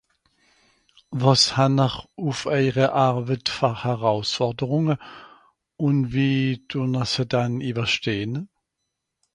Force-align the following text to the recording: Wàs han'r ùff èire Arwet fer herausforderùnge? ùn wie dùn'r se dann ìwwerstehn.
Wàs 1.19 1.43
han'r 1.55 1.95
ùff 2.29 2.41
èire 2.57 2.85
Arwet 3.05 3.45
fer 3.55 3.73
herausforderùnge? 3.81 4.95
ùn 5.85 5.97
wie 6.11 6.41
dùn'r 6.69 7.05
se 7.13 7.23
dann 7.31 7.53
ìwwerstehn. 7.69 8.31